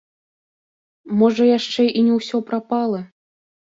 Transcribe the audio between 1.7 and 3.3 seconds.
і не ўсё прапала?